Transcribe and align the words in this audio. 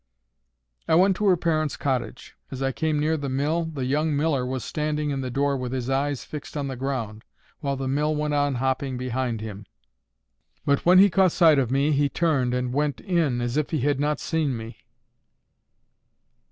I 0.87 0.95
went 0.95 1.15
to 1.17 1.25
her 1.27 1.37
parents' 1.37 1.77
cottage. 1.77 2.35
As 2.49 2.63
I 2.63 2.71
came 2.71 2.97
near 2.99 3.17
the 3.17 3.29
mill, 3.29 3.65
the 3.65 3.85
young 3.85 4.15
miller 4.17 4.43
was 4.47 4.63
standing 4.63 5.11
in 5.11 5.21
the 5.21 5.29
door 5.29 5.55
with 5.55 5.73
his 5.73 5.91
eyes 5.91 6.23
fixed 6.25 6.57
on 6.57 6.67
the 6.67 6.75
ground, 6.75 7.23
while 7.59 7.75
the 7.75 7.87
mill 7.87 8.15
went 8.15 8.33
on 8.33 8.55
hopping 8.55 8.97
behind 8.97 9.41
him. 9.41 9.67
But 10.65 10.87
when 10.87 10.97
he 10.97 11.11
caught 11.11 11.33
sight 11.33 11.59
of 11.59 11.69
me, 11.69 11.91
he 11.91 12.09
turned, 12.09 12.55
and 12.55 12.73
went 12.73 12.99
in, 12.99 13.41
as 13.41 13.57
if 13.57 13.69
he 13.69 13.81
had 13.81 13.99
not 13.99 14.19
seen 14.19 14.57
me. 14.57 14.77